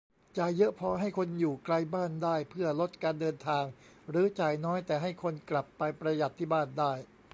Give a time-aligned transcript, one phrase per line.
[0.37, 3.63] จ่ายเยอะพอให้คนอยู่ไกลบ้านได้เพื่อลดการเดินทาง
[4.09, 6.91] หรือ จ่ายน้อยแต่ให้คนกลับไปประหยัดที่บ้านได้